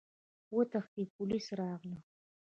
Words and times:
وتښتئ! 0.55 1.03
پوليس 1.15 1.45
راغلل! 1.59 2.01